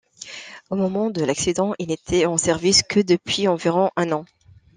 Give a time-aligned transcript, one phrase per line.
[0.71, 4.25] Au moment de l'accident, il n’était en service que depuis environ un an.